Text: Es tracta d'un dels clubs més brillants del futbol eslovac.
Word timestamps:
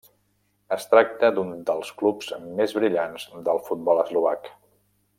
Es 0.75 0.87
tracta 0.93 1.29
d'un 1.35 1.51
dels 1.69 1.91
clubs 2.01 2.31
més 2.63 2.75
brillants 2.81 3.29
del 3.51 3.63
futbol 3.71 4.03
eslovac. 4.07 4.55